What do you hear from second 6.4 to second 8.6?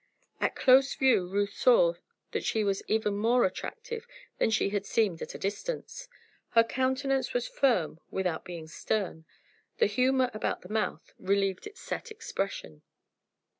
Her countenance was firm without